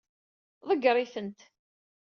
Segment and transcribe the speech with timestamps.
[0.69, 1.39] Ḍeggeṛ-itent.